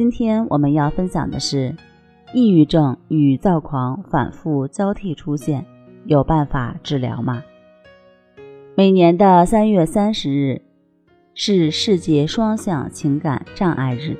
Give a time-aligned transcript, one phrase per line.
[0.00, 1.76] 今天我们要分享的是，
[2.32, 5.66] 抑郁症与躁狂反复交替出现，
[6.06, 7.42] 有办法治疗吗？
[8.74, 10.62] 每年的三月三十日
[11.34, 14.16] 是世界双向情感障碍日。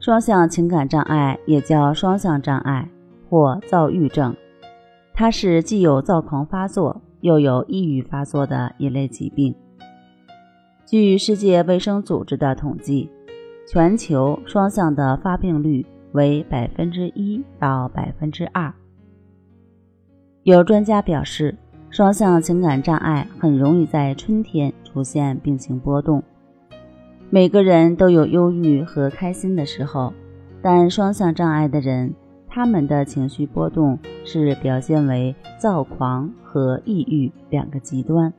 [0.00, 2.88] 双向情感障碍也叫双向障碍
[3.30, 4.34] 或躁郁症，
[5.14, 9.54] 它是既有躁狂发作又有抑郁发作的一类疾病。
[10.84, 13.08] 据世界卫生组织的统计。
[13.66, 18.72] 全球双向的发病率为百分之一到百分之二。
[20.44, 21.56] 有专家表示，
[21.90, 26.22] 双向情感障碍很容易在春天出现病情波动。
[27.28, 30.12] 每个人都有忧郁和开心的时候，
[30.62, 32.14] 但双向障碍的人，
[32.48, 38.32] 他们的情绪波动是表现为躁狂和抑郁两个极端。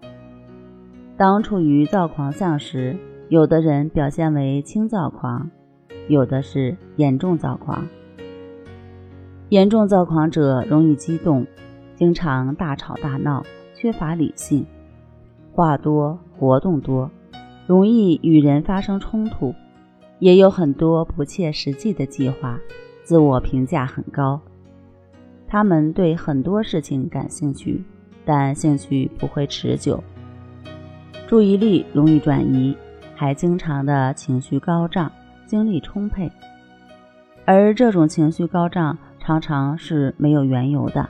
[1.18, 2.96] 当处于躁狂相时，
[3.30, 5.52] 有的人表现为轻躁狂，
[6.08, 7.86] 有的是严重躁狂。
[9.50, 11.46] 严重躁狂者容易激动，
[11.94, 14.66] 经常大吵大闹，缺乏理性，
[15.52, 17.12] 话多活动多，
[17.66, 19.54] 容易与人发生冲突，
[20.20, 22.58] 也有很多不切实际的计划，
[23.04, 24.40] 自我评价很高。
[25.50, 27.84] 他们对很多事情感兴趣，
[28.24, 30.02] 但兴趣不会持久，
[31.28, 32.74] 注意力容易转移。
[33.18, 35.12] 还经常的情绪高涨，
[35.48, 36.32] 精力充沛，
[37.46, 41.10] 而这种情绪高涨常常是没有缘由的。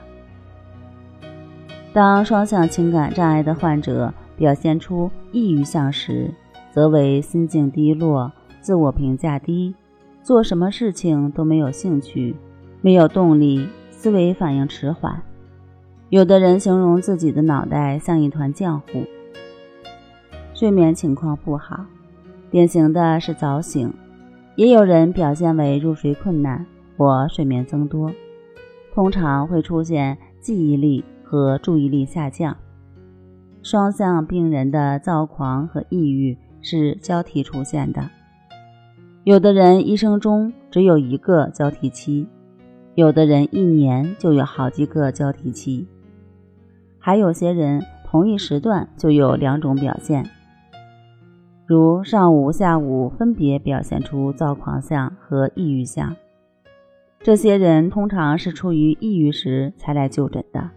[1.92, 6.32] 当双向情感障碍的患者表现出抑郁相时，
[6.72, 8.32] 则为心境低落、
[8.62, 9.74] 自我评价低、
[10.22, 12.34] 做什么事情都没有兴趣、
[12.80, 15.20] 没有动力、思维反应迟缓。
[16.08, 19.04] 有的人形容自己的脑袋像一团浆糊，
[20.54, 21.84] 睡眠情况不好。
[22.50, 23.92] 典型的是早醒，
[24.56, 26.64] 也有人表现为入睡困难
[26.96, 28.10] 或睡眠增多，
[28.94, 32.56] 通常会出现记忆力和注意力下降。
[33.62, 38.08] 双向病人的躁狂和抑郁是交替出现的，
[39.24, 42.26] 有的人一生中只有一个交替期，
[42.94, 45.86] 有的人一年就有好几个交替期，
[46.98, 50.24] 还有些人同一时段就有两种表现。
[51.68, 56.16] 如上午、下午分别表现出躁狂相和抑郁相，
[57.20, 60.70] 这些人通常是处于抑郁时才来就诊的，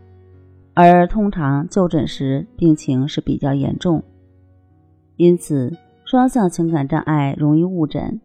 [0.74, 4.04] 而通常就诊时病情是比较严重，
[5.16, 8.20] 因此双向情感障碍容易误诊，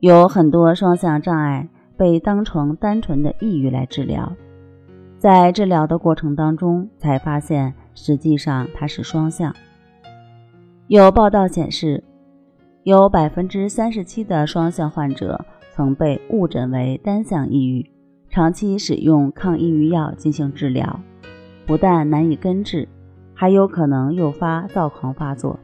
[0.00, 4.32] 有很多双向障碍被当成单纯的抑郁来治疗，
[5.16, 9.54] 在治疗的过程当中才发现，实际上它是双向。
[10.88, 12.04] 有报道显示，
[12.82, 17.90] 有百分之三十七的双向患者曾被误诊为单向抑郁，
[18.28, 21.00] 长期使用抗抑郁药进行治疗，
[21.64, 22.86] 不但难以根治，
[23.32, 25.58] 还有可能诱发躁狂发作。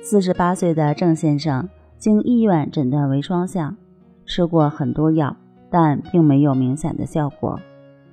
[0.00, 3.76] 四十八岁的郑先生经医院诊断为双向，
[4.24, 5.36] 吃过很多药，
[5.70, 7.58] 但并没有明显的效果。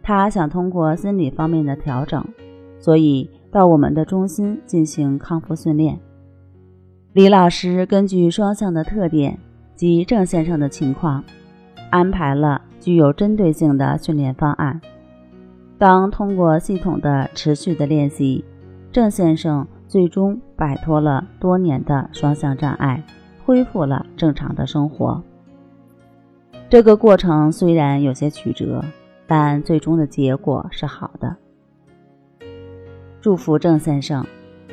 [0.01, 2.25] 他想通过心理方面的调整，
[2.79, 3.29] 所以。
[3.55, 5.97] 到我们的中心进行康复训练。
[7.13, 9.39] 李老师根据双向的特点
[9.75, 11.23] 及郑先生的情况，
[11.89, 14.81] 安排了具有针对性的训练方案。
[15.77, 18.43] 当通过系统的、持续的练习，
[18.91, 23.01] 郑先生最终摆脱了多年的双向障碍，
[23.45, 25.23] 恢复了正常的生活。
[26.69, 28.83] 这个过程虽然有些曲折，
[29.25, 31.33] 但最终的结果是好的。
[33.25, 34.23] 祝福郑先生，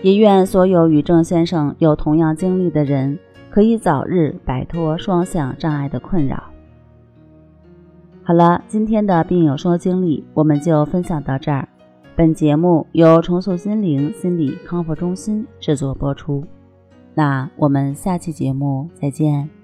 [0.03, 3.19] 也愿所有与郑先生有同样经历的人
[3.49, 6.51] 可以早日摆脱双向障碍的困扰。
[8.23, 11.67] 好了，今天的病友说经历我们就分享到这儿。
[12.15, 16.45] 本节目由重塑心灵心理康复中心制作播出。
[17.15, 19.62] 那我们下期节目再见。